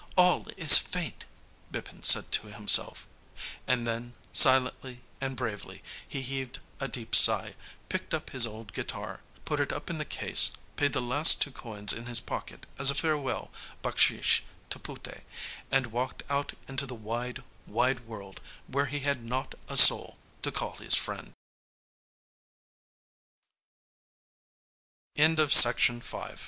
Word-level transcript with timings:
all 0.17 0.47
is 0.57 0.79
Fate!' 0.79 1.25
Bipin 1.71 2.01
said 2.01 2.31
to 2.31 2.47
himself. 2.47 3.05
And 3.67 3.85
then, 3.85 4.15
silently 4.33 5.01
and 5.21 5.35
bravely, 5.37 5.83
he 6.07 6.21
heaved 6.23 6.57
a 6.79 6.87
deep 6.87 7.13
sigh, 7.13 7.53
picked 7.87 8.11
up 8.11 8.31
his 8.31 8.47
old 8.47 8.73
guitar, 8.73 9.21
put 9.45 9.59
it 9.59 9.71
up 9.71 9.91
in 9.91 9.99
the 9.99 10.03
case, 10.03 10.53
paid 10.75 10.93
the 10.93 11.03
last 11.03 11.39
two 11.39 11.51
coins 11.51 11.93
in 11.93 12.07
his 12.07 12.19
pocket 12.19 12.65
as 12.79 12.89
a 12.89 12.95
farewell 12.95 13.51
bakshish 13.83 14.43
to 14.71 14.79
Puté, 14.79 15.21
and 15.69 15.91
walked 15.91 16.23
out 16.31 16.53
into 16.67 16.87
the 16.87 16.95
wide 16.95 17.43
wide 17.67 17.99
world 18.07 18.41
where 18.65 18.87
he 18.87 19.05
h 25.13 25.37